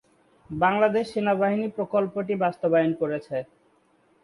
[0.49, 3.37] বাংলাদেশ সেনাবাহিনী প্রকল্পটি বাস্তবায়ন করছে।